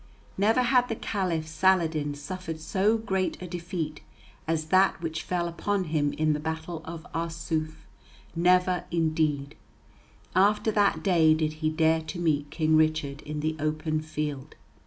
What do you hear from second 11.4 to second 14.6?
he dare to meet King Richard in the open field.